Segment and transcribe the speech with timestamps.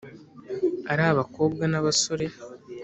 [0.91, 2.25] ari abakobwa n’abasore